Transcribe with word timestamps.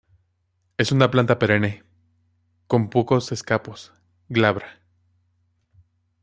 Es 0.79 0.91
una 0.91 1.11
planta 1.11 1.37
perenne, 1.37 1.83
con 2.65 2.89
pocos 2.89 3.31
escapos, 3.31 3.93
glabra. 4.29 4.81